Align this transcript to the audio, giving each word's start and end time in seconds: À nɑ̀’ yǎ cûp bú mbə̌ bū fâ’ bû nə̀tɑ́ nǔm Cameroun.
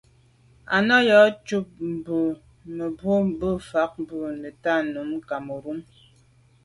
À 0.75 0.77
nɑ̀’ 0.87 1.05
yǎ 1.09 1.19
cûp 1.47 1.67
bú 2.05 2.17
mbə̌ 2.75 3.19
bū 3.39 3.49
fâ’ 3.67 3.81
bû 4.07 4.17
nə̀tɑ́ 4.41 4.77
nǔm 4.93 5.09
Cameroun. 5.27 5.79